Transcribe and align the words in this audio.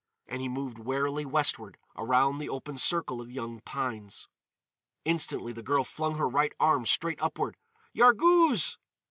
And 0.25 0.41
he 0.41 0.49
moved 0.49 0.79
warily 0.79 1.25
westward 1.25 1.77
around 1.95 2.39
the 2.39 2.49
open 2.49 2.75
circle 2.79 3.21
of 3.21 3.29
young 3.29 3.59
pines. 3.59 4.27
Instantly 5.05 5.53
the 5.53 5.61
girl 5.61 5.83
flung 5.83 6.15
her 6.17 6.27
right 6.27 6.53
arm 6.59 6.87
straight 6.87 7.21
upward. 7.21 7.55
"Yarghouz!" 7.93 8.77